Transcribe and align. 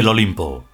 El 0.00 0.08
Olimpo. 0.08 0.64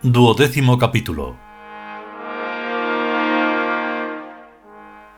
Duodécimo 0.00 0.78
capítulo. 0.78 1.36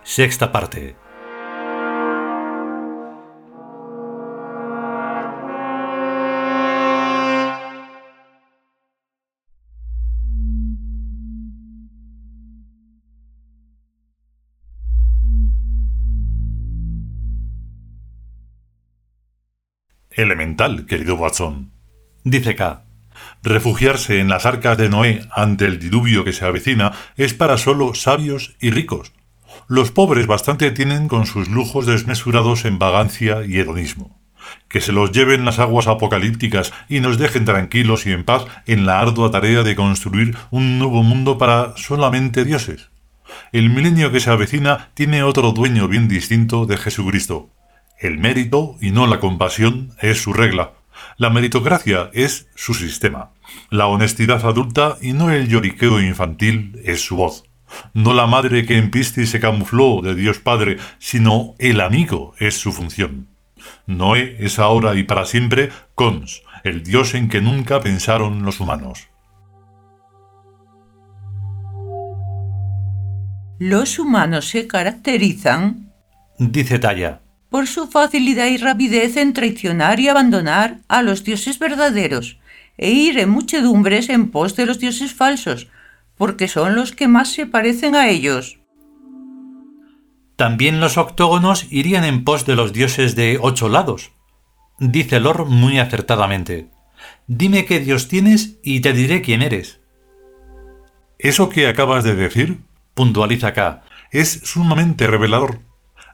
Sexta 0.02 0.50
parte. 0.50 1.01
Elemental, 20.16 20.86
querido 20.86 21.16
Watson. 21.16 21.72
Dice 22.24 22.54
K. 22.54 22.84
Refugiarse 23.42 24.20
en 24.20 24.28
las 24.28 24.46
arcas 24.46 24.78
de 24.78 24.88
Noé 24.88 25.26
ante 25.34 25.66
el 25.66 25.78
diluvio 25.78 26.24
que 26.24 26.32
se 26.32 26.44
avecina 26.44 26.92
es 27.16 27.34
para 27.34 27.58
solo 27.58 27.94
sabios 27.94 28.54
y 28.60 28.70
ricos. 28.70 29.12
Los 29.68 29.90
pobres 29.90 30.26
bastante 30.26 30.70
tienen 30.70 31.08
con 31.08 31.26
sus 31.26 31.48
lujos 31.48 31.86
desmesurados 31.86 32.64
en 32.64 32.78
vagancia 32.78 33.44
y 33.46 33.58
hedonismo. 33.58 34.20
Que 34.68 34.80
se 34.80 34.92
los 34.92 35.12
lleven 35.12 35.44
las 35.44 35.58
aguas 35.58 35.86
apocalípticas 35.86 36.72
y 36.88 37.00
nos 37.00 37.18
dejen 37.18 37.44
tranquilos 37.44 38.06
y 38.06 38.12
en 38.12 38.24
paz 38.24 38.44
en 38.66 38.86
la 38.86 39.00
ardua 39.00 39.30
tarea 39.30 39.62
de 39.62 39.76
construir 39.76 40.36
un 40.50 40.78
nuevo 40.78 41.02
mundo 41.02 41.38
para 41.38 41.76
solamente 41.76 42.44
dioses. 42.44 42.90
El 43.52 43.70
milenio 43.70 44.12
que 44.12 44.20
se 44.20 44.30
avecina 44.30 44.90
tiene 44.94 45.22
otro 45.22 45.52
dueño 45.52 45.88
bien 45.88 46.08
distinto 46.08 46.66
de 46.66 46.76
Jesucristo. 46.76 47.50
El 48.02 48.18
mérito 48.18 48.76
y 48.80 48.90
no 48.90 49.06
la 49.06 49.20
compasión 49.20 49.92
es 50.00 50.20
su 50.20 50.32
regla. 50.32 50.72
La 51.18 51.30
meritocracia 51.30 52.10
es 52.12 52.48
su 52.56 52.74
sistema. 52.74 53.30
La 53.70 53.86
honestidad 53.86 54.44
adulta 54.44 54.98
y 55.00 55.12
no 55.12 55.30
el 55.30 55.46
lloriqueo 55.46 56.00
infantil 56.00 56.80
es 56.82 57.00
su 57.00 57.14
voz. 57.14 57.44
No 57.94 58.12
la 58.12 58.26
madre 58.26 58.66
que 58.66 58.76
en 58.76 58.90
Pisti 58.90 59.24
se 59.24 59.38
camufló 59.38 60.00
de 60.02 60.16
Dios 60.16 60.40
Padre, 60.40 60.78
sino 60.98 61.54
el 61.60 61.80
amigo 61.80 62.34
es 62.40 62.58
su 62.58 62.72
función. 62.72 63.28
Noé 63.86 64.36
es 64.40 64.58
ahora 64.58 64.96
y 64.96 65.04
para 65.04 65.24
siempre 65.24 65.70
Cons, 65.94 66.42
el 66.64 66.82
Dios 66.82 67.14
en 67.14 67.28
que 67.28 67.40
nunca 67.40 67.80
pensaron 67.80 68.42
los 68.42 68.58
humanos. 68.58 69.06
Los 73.60 74.00
humanos 74.00 74.48
se 74.48 74.66
caracterizan, 74.66 75.92
dice 76.36 76.80
Talla, 76.80 77.20
por 77.52 77.68
su 77.68 77.86
facilidad 77.86 78.46
y 78.46 78.56
rapidez 78.56 79.18
en 79.18 79.34
traicionar 79.34 80.00
y 80.00 80.08
abandonar 80.08 80.78
a 80.88 81.02
los 81.02 81.22
dioses 81.22 81.58
verdaderos, 81.58 82.38
e 82.78 82.90
ir 82.90 83.18
en 83.18 83.28
muchedumbres 83.28 84.08
en 84.08 84.30
pos 84.30 84.56
de 84.56 84.64
los 84.64 84.78
dioses 84.78 85.12
falsos, 85.12 85.68
porque 86.16 86.48
son 86.48 86.74
los 86.74 86.92
que 86.92 87.08
más 87.08 87.30
se 87.30 87.44
parecen 87.46 87.94
a 87.94 88.08
ellos. 88.08 88.58
También 90.36 90.80
los 90.80 90.96
octógonos 90.96 91.66
irían 91.70 92.04
en 92.04 92.24
pos 92.24 92.46
de 92.46 92.56
los 92.56 92.72
dioses 92.72 93.16
de 93.16 93.38
ocho 93.38 93.68
lados. 93.68 94.12
Dice 94.78 95.20
Lor 95.20 95.44
muy 95.44 95.78
acertadamente. 95.78 96.70
Dime 97.26 97.66
qué 97.66 97.80
dios 97.80 98.08
tienes 98.08 98.58
y 98.62 98.80
te 98.80 98.94
diré 98.94 99.20
quién 99.20 99.42
eres. 99.42 99.80
Eso 101.18 101.50
que 101.50 101.68
acabas 101.68 102.02
de 102.02 102.14
decir, 102.14 102.60
puntualiza 102.94 103.48
acá, 103.48 103.82
es 104.10 104.40
sumamente 104.42 105.06
revelador. 105.06 105.60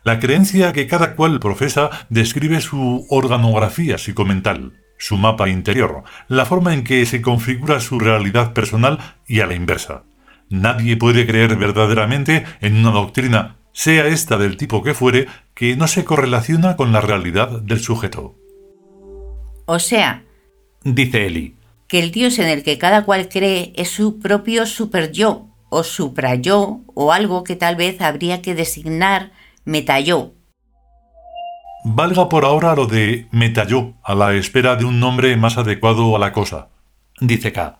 La 0.08 0.20
creencia 0.20 0.72
que 0.72 0.86
cada 0.86 1.14
cual 1.16 1.38
profesa 1.38 1.90
describe 2.08 2.62
su 2.62 3.06
organografía 3.10 3.98
psicomental, 3.98 4.72
su 4.96 5.18
mapa 5.18 5.50
interior, 5.50 6.02
la 6.28 6.46
forma 6.46 6.72
en 6.72 6.82
que 6.82 7.04
se 7.04 7.20
configura 7.20 7.78
su 7.78 7.98
realidad 7.98 8.54
personal 8.54 9.16
y 9.26 9.40
a 9.40 9.46
la 9.46 9.54
inversa. 9.54 10.04
Nadie 10.48 10.96
puede 10.96 11.26
creer 11.26 11.56
verdaderamente 11.56 12.46
en 12.62 12.78
una 12.78 12.92
doctrina, 12.92 13.58
sea 13.72 14.06
esta 14.06 14.38
del 14.38 14.56
tipo 14.56 14.82
que 14.82 14.94
fuere, 14.94 15.26
que 15.52 15.76
no 15.76 15.86
se 15.86 16.06
correlaciona 16.06 16.74
con 16.74 16.90
la 16.90 17.02
realidad 17.02 17.60
del 17.60 17.80
sujeto. 17.80 18.34
O 19.66 19.78
sea, 19.78 20.24
dice 20.84 21.26
Eli, 21.26 21.56
que 21.86 21.98
el 21.98 22.12
Dios 22.12 22.38
en 22.38 22.48
el 22.48 22.62
que 22.62 22.78
cada 22.78 23.04
cual 23.04 23.28
cree 23.28 23.74
es 23.76 23.90
su 23.90 24.20
propio 24.20 24.64
super 24.64 25.12
yo 25.12 25.48
o 25.68 25.82
supra 25.82 26.34
yo 26.34 26.80
o 26.94 27.12
algo 27.12 27.44
que 27.44 27.56
tal 27.56 27.76
vez 27.76 28.00
habría 28.00 28.40
que 28.40 28.54
designar 28.54 29.32
metayó. 29.68 30.32
Valga 31.84 32.30
por 32.30 32.46
ahora 32.46 32.74
lo 32.74 32.86
de 32.86 33.28
metayó, 33.32 33.96
a 34.02 34.14
la 34.14 34.32
espera 34.32 34.76
de 34.76 34.86
un 34.86 34.98
nombre 34.98 35.36
más 35.36 35.58
adecuado 35.58 36.16
a 36.16 36.18
la 36.18 36.32
cosa, 36.32 36.68
dice 37.20 37.52
K. 37.52 37.78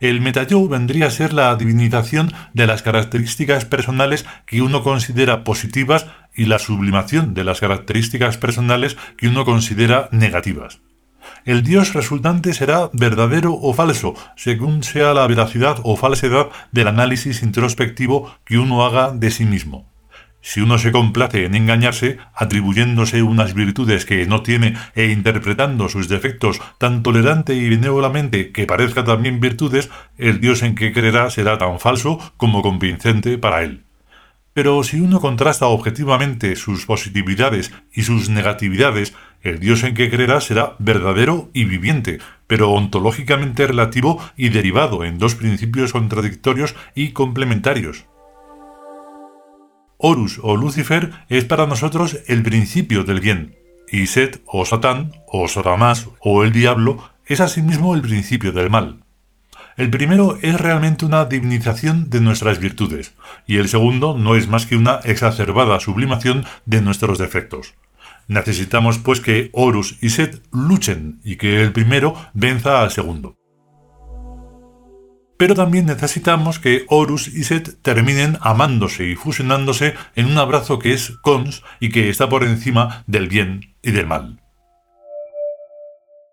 El 0.00 0.20
metayó 0.20 0.68
vendría 0.68 1.06
a 1.06 1.10
ser 1.10 1.32
la 1.32 1.56
divinización 1.56 2.34
de 2.52 2.66
las 2.66 2.82
características 2.82 3.64
personales 3.64 4.26
que 4.44 4.60
uno 4.60 4.82
considera 4.82 5.44
positivas 5.44 6.06
y 6.36 6.44
la 6.44 6.58
sublimación 6.58 7.32
de 7.32 7.44
las 7.44 7.60
características 7.60 8.36
personales 8.36 8.98
que 9.16 9.28
uno 9.28 9.46
considera 9.46 10.10
negativas. 10.12 10.80
El 11.46 11.62
Dios 11.62 11.94
resultante 11.94 12.52
será 12.52 12.90
verdadero 12.92 13.54
o 13.54 13.72
falso, 13.72 14.14
según 14.36 14.82
sea 14.82 15.14
la 15.14 15.26
veracidad 15.26 15.78
o 15.84 15.96
falsedad 15.96 16.48
del 16.70 16.88
análisis 16.88 17.42
introspectivo 17.42 18.30
que 18.44 18.58
uno 18.58 18.84
haga 18.84 19.12
de 19.12 19.30
sí 19.30 19.46
mismo. 19.46 19.86
Si 20.40 20.60
uno 20.60 20.78
se 20.78 20.92
complace 20.92 21.44
en 21.44 21.54
engañarse, 21.54 22.18
atribuyéndose 22.34 23.22
unas 23.22 23.54
virtudes 23.54 24.06
que 24.06 24.24
no 24.26 24.42
tiene 24.42 24.76
e 24.94 25.06
interpretando 25.06 25.88
sus 25.88 26.08
defectos 26.08 26.60
tan 26.78 27.02
tolerante 27.02 27.54
y 27.54 27.68
benévolamente 27.68 28.52
que 28.52 28.66
parezca 28.66 29.04
también 29.04 29.40
virtudes, 29.40 29.90
el 30.16 30.40
Dios 30.40 30.62
en 30.62 30.74
que 30.74 30.92
creerá 30.92 31.30
será 31.30 31.58
tan 31.58 31.80
falso 31.80 32.18
como 32.36 32.62
convincente 32.62 33.36
para 33.36 33.62
él. 33.62 33.84
Pero 34.54 34.82
si 34.82 35.00
uno 35.00 35.20
contrasta 35.20 35.66
objetivamente 35.66 36.56
sus 36.56 36.86
positividades 36.86 37.72
y 37.92 38.02
sus 38.02 38.28
negatividades, 38.28 39.14
el 39.42 39.60
Dios 39.60 39.84
en 39.84 39.94
que 39.94 40.10
creerá 40.10 40.40
será 40.40 40.74
verdadero 40.78 41.48
y 41.52 41.64
viviente, 41.64 42.18
pero 42.46 42.70
ontológicamente 42.70 43.66
relativo 43.66 44.20
y 44.36 44.48
derivado 44.48 45.04
en 45.04 45.18
dos 45.18 45.34
principios 45.34 45.92
contradictorios 45.92 46.74
y 46.94 47.10
complementarios. 47.10 48.06
Horus 50.00 50.38
o 50.42 50.56
Lucifer 50.56 51.10
es 51.28 51.44
para 51.44 51.66
nosotros 51.66 52.18
el 52.28 52.44
principio 52.44 53.02
del 53.02 53.20
bien, 53.20 53.56
y 53.90 54.06
Set 54.06 54.40
o 54.46 54.64
Satán 54.64 55.12
o 55.26 55.48
Satanás 55.48 56.08
o 56.20 56.44
el 56.44 56.52
diablo 56.52 57.10
es 57.26 57.40
asimismo 57.40 57.96
el 57.96 58.02
principio 58.02 58.52
del 58.52 58.70
mal. 58.70 59.02
El 59.76 59.90
primero 59.90 60.38
es 60.40 60.60
realmente 60.60 61.04
una 61.04 61.24
divinización 61.24 62.10
de 62.10 62.20
nuestras 62.20 62.60
virtudes, 62.60 63.14
y 63.44 63.56
el 63.56 63.68
segundo 63.68 64.16
no 64.16 64.36
es 64.36 64.46
más 64.46 64.66
que 64.66 64.76
una 64.76 65.00
exacerbada 65.02 65.80
sublimación 65.80 66.44
de 66.64 66.80
nuestros 66.80 67.18
defectos. 67.18 67.74
Necesitamos 68.28 68.98
pues 68.98 69.20
que 69.20 69.50
Horus 69.52 69.98
y 70.00 70.10
Set 70.10 70.42
luchen 70.52 71.20
y 71.24 71.36
que 71.36 71.60
el 71.60 71.72
primero 71.72 72.14
venza 72.34 72.82
al 72.82 72.92
segundo 72.92 73.36
pero 75.38 75.54
también 75.54 75.86
necesitamos 75.86 76.58
que 76.58 76.84
Horus 76.88 77.28
y 77.28 77.44
Set 77.44 77.80
terminen 77.80 78.36
amándose 78.42 79.06
y 79.06 79.14
fusionándose 79.14 79.94
en 80.16 80.26
un 80.26 80.36
abrazo 80.36 80.78
que 80.78 80.92
es 80.92 81.12
cons 81.22 81.62
y 81.80 81.88
que 81.88 82.10
está 82.10 82.28
por 82.28 82.42
encima 82.42 83.04
del 83.06 83.28
bien 83.28 83.76
y 83.82 83.92
del 83.92 84.06
mal. 84.06 84.42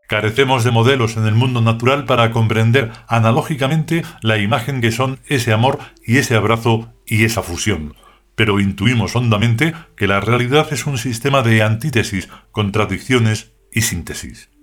Carecemos 0.07 0.63
de 0.63 0.72
modelos 0.72 1.18
en 1.18 1.25
el 1.25 1.36
mundo 1.36 1.62
natural 1.62 2.06
para 2.06 2.31
comprender 2.31 2.92
analógicamente 3.07 4.04
la 4.22 4.38
imagen 4.38 4.81
que 4.81 4.92
son 4.92 5.19
ese 5.28 5.54
amor 5.54 5.80
y 6.06 6.18
ese 6.18 6.36
abrazo 6.36 6.94
y 7.06 7.25
esa 7.25 7.44
fusión, 7.44 7.96
pero 8.36 8.60
intuimos 8.60 9.16
hondamente 9.16 9.74
que 9.96 10.07
la 10.07 10.19
realidad 10.19 10.68
es 10.72 10.86
un 10.86 10.98
sistema 10.98 11.44
de 11.44 11.62
antítesis, 11.62 12.30
contradicciones 12.52 13.54
y 13.72 13.81
síntesis. 13.81 14.55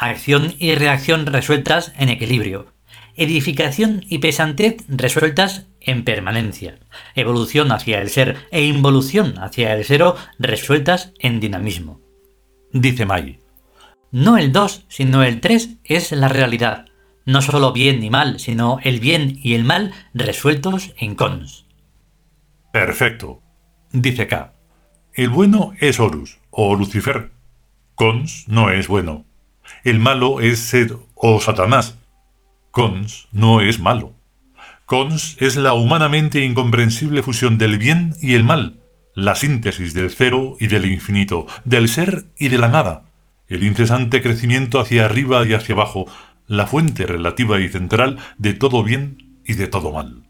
Acción 0.00 0.54
y 0.58 0.74
reacción 0.74 1.26
resueltas 1.26 1.92
en 1.98 2.08
equilibrio, 2.08 2.72
edificación 3.16 4.04
y 4.08 4.18
pesantez 4.18 4.76
resueltas 4.88 5.66
en 5.80 6.04
permanencia, 6.04 6.78
evolución 7.14 7.70
hacia 7.70 8.00
el 8.00 8.08
ser 8.08 8.36
e 8.50 8.64
involución 8.64 9.34
hacia 9.38 9.74
el 9.74 9.84
cero 9.84 10.16
resueltas 10.38 11.12
en 11.18 11.38
dinamismo. 11.38 12.00
Dice 12.72 13.04
May. 13.04 13.40
No 14.10 14.38
el 14.38 14.52
2, 14.52 14.86
sino 14.88 15.22
el 15.22 15.40
3 15.40 15.76
es 15.84 16.12
la 16.12 16.28
realidad. 16.28 16.86
No 17.26 17.42
solo 17.42 17.72
bien 17.72 18.00
ni 18.00 18.10
mal, 18.10 18.40
sino 18.40 18.78
el 18.82 19.00
bien 19.00 19.38
y 19.42 19.54
el 19.54 19.64
mal 19.64 19.92
resueltos 20.14 20.94
en 20.98 21.14
cons. 21.14 21.66
Perfecto. 22.72 23.42
Dice 23.92 24.26
K. 24.26 24.54
El 25.12 25.28
bueno 25.28 25.72
es 25.80 26.00
Horus, 26.00 26.38
o 26.50 26.74
Lucifer. 26.74 27.30
Cons 27.94 28.46
no 28.48 28.70
es 28.70 28.88
bueno. 28.88 29.26
El 29.82 29.98
malo 29.98 30.40
es 30.40 30.58
Sed 30.58 30.92
o 31.14 31.40
Satanás. 31.40 31.96
Cons 32.70 33.28
no 33.32 33.60
es 33.60 33.80
malo. 33.80 34.12
Cons 34.84 35.36
es 35.40 35.56
la 35.56 35.72
humanamente 35.72 36.44
incomprensible 36.44 37.22
fusión 37.22 37.56
del 37.56 37.78
bien 37.78 38.14
y 38.20 38.34
el 38.34 38.44
mal, 38.44 38.80
la 39.14 39.34
síntesis 39.34 39.94
del 39.94 40.10
cero 40.10 40.56
y 40.60 40.66
del 40.66 40.84
infinito, 40.84 41.46
del 41.64 41.88
ser 41.88 42.26
y 42.38 42.48
de 42.48 42.58
la 42.58 42.68
nada, 42.68 43.04
el 43.48 43.64
incesante 43.64 44.20
crecimiento 44.20 44.80
hacia 44.80 45.04
arriba 45.04 45.46
y 45.46 45.54
hacia 45.54 45.74
abajo, 45.74 46.06
la 46.46 46.66
fuente 46.66 47.06
relativa 47.06 47.60
y 47.60 47.68
central 47.68 48.18
de 48.36 48.54
todo 48.54 48.82
bien 48.82 49.40
y 49.46 49.54
de 49.54 49.66
todo 49.66 49.92
mal. 49.92 50.29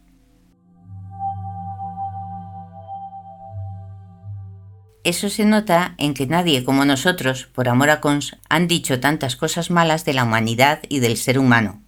Eso 5.02 5.30
se 5.30 5.46
nota 5.46 5.94
en 5.96 6.12
que 6.12 6.26
nadie 6.26 6.62
como 6.62 6.84
nosotros, 6.84 7.46
por 7.46 7.68
amor 7.68 7.90
a 7.90 8.00
cons, 8.00 8.36
han 8.48 8.68
dicho 8.68 9.00
tantas 9.00 9.34
cosas 9.36 9.70
malas 9.70 10.04
de 10.04 10.12
la 10.12 10.24
humanidad 10.24 10.80
y 10.88 10.98
del 11.00 11.16
ser 11.16 11.38
humano. 11.38 11.82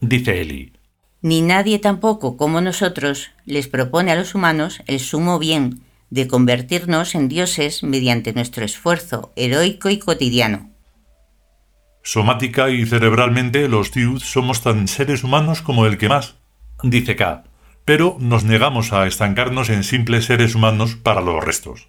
Dice 0.00 0.40
Eli. 0.40 0.72
Ni 1.20 1.42
nadie 1.42 1.78
tampoco 1.78 2.36
como 2.36 2.60
nosotros 2.60 3.30
les 3.44 3.68
propone 3.68 4.12
a 4.12 4.14
los 4.14 4.34
humanos 4.34 4.82
el 4.86 5.00
sumo 5.00 5.38
bien 5.38 5.80
de 6.10 6.28
convertirnos 6.28 7.14
en 7.14 7.28
dioses 7.28 7.82
mediante 7.82 8.32
nuestro 8.32 8.64
esfuerzo 8.64 9.32
heroico 9.36 9.90
y 9.90 9.98
cotidiano. 9.98 10.70
Somática 12.02 12.68
y 12.68 12.84
cerebralmente 12.84 13.68
los 13.68 13.90
Tiud 13.90 14.20
somos 14.20 14.62
tan 14.62 14.88
seres 14.88 15.24
humanos 15.24 15.62
como 15.62 15.86
el 15.86 15.96
que 15.96 16.08
más, 16.08 16.36
dice 16.82 17.16
K. 17.16 17.44
Pero 17.84 18.16
nos 18.20 18.44
negamos 18.44 18.92
a 18.92 19.06
estancarnos 19.06 19.70
en 19.70 19.84
simples 19.84 20.26
seres 20.26 20.54
humanos 20.54 20.96
para 20.96 21.20
los 21.20 21.42
restos. 21.42 21.88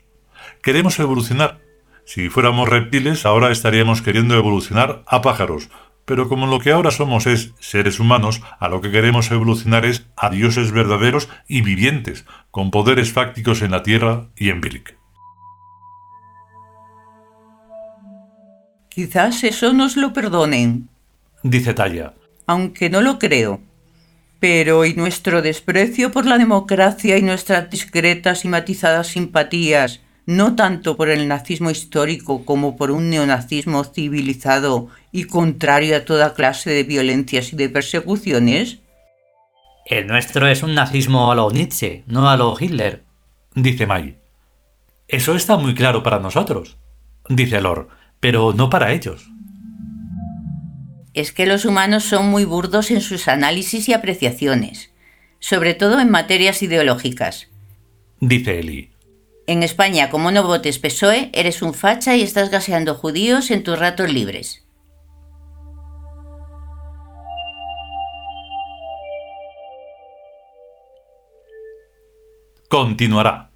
Queremos 0.66 0.98
evolucionar. 0.98 1.60
Si 2.06 2.28
fuéramos 2.30 2.68
reptiles, 2.68 3.28
ahora 3.28 3.52
estaríamos 3.52 4.02
queriendo 4.02 4.34
evolucionar 4.34 5.04
a 5.06 5.22
pájaros, 5.22 5.70
pero 6.06 6.28
como 6.28 6.48
lo 6.48 6.60
que 6.60 6.72
ahora 6.72 6.90
somos 6.90 7.28
es 7.28 7.54
seres 7.60 8.00
humanos, 8.00 8.42
a 8.60 8.68
lo 8.68 8.82
que 8.82 8.90
queremos 8.90 9.30
evolucionar 9.30 9.86
es 9.86 10.08
a 10.18 10.32
dioses 10.32 10.72
verdaderos 10.72 11.30
y 11.48 11.62
vivientes, 11.62 12.26
con 12.50 12.72
poderes 12.72 13.14
fácticos 13.14 13.62
en 13.62 13.70
la 13.70 13.84
Tierra 13.84 14.30
y 14.36 14.50
en 14.50 14.60
Birk. 14.60 14.98
Quizás 18.90 19.44
eso 19.44 19.72
nos 19.72 19.98
lo 19.98 20.14
perdonen, 20.14 20.90
dice 21.44 21.76
Talla. 21.76 22.16
Aunque 22.48 22.90
no 22.90 23.02
lo 23.02 23.20
creo. 23.20 23.62
Pero 24.40 24.84
¿y 24.84 24.96
nuestro 24.96 25.44
desprecio 25.44 26.12
por 26.12 26.26
la 26.26 26.40
democracia 26.40 27.20
y 27.20 27.22
nuestras 27.22 27.70
discretas 27.70 28.46
y 28.46 28.48
matizadas 28.48 29.08
simpatías, 29.10 30.02
no 30.26 30.56
tanto 30.56 30.98
por 30.98 31.10
el 31.10 31.28
nazismo 31.28 31.70
histórico 31.70 32.46
como 32.46 32.78
por 32.78 32.92
un 32.92 33.10
neonazismo 33.10 33.84
civilizado 33.84 34.88
y 35.12 35.26
contrario 35.26 35.98
a 35.98 36.06
toda 36.06 36.34
clase 36.34 36.72
de 36.72 36.84
violencias 36.84 37.54
y 37.54 37.56
de 37.56 37.70
persecuciones? 37.70 38.80
El 39.86 40.08
nuestro 40.08 40.48
es 40.48 40.64
un 40.64 40.74
nazismo 40.74 41.32
a 41.32 41.36
lo 41.36 41.52
Nietzsche, 41.52 42.04
no 42.08 42.30
a 42.30 42.38
lo 42.38 42.56
Hitler, 42.60 43.04
dice 43.54 43.86
May. 43.86 44.18
Eso 45.08 45.36
está 45.36 45.58
muy 45.58 45.76
claro 45.76 46.02
para 46.02 46.20
nosotros, 46.20 46.78
dice 47.30 47.62
Lord 47.62 47.88
pero 48.26 48.54
no 48.54 48.72
para 48.72 48.92
ellos. 48.92 49.30
Es 51.14 51.32
que 51.32 51.46
los 51.46 51.64
humanos 51.64 52.06
son 52.06 52.28
muy 52.28 52.44
burdos 52.44 52.90
en 52.90 53.02
sus 53.02 53.28
análisis 53.28 53.88
y 53.88 53.94
apreciaciones, 53.94 54.92
sobre 55.40 55.76
todo 55.76 56.00
en 56.00 56.10
materias 56.10 56.64
ideológicas. 56.64 57.50
Dice 58.20 58.60
Eli. 58.60 58.95
En 59.48 59.62
España, 59.62 60.10
como 60.10 60.32
no 60.32 60.42
votes 60.44 60.80
PSOE, 60.80 61.30
eres 61.34 61.62
un 61.62 61.76
facha 61.76 62.16
y 62.16 62.24
estás 62.24 62.50
gaseando 62.50 62.96
judíos 62.96 63.52
en 63.52 63.64
tus 63.64 63.78
ratos 63.78 64.12
libres. 64.12 64.66
Continuará. 72.68 73.55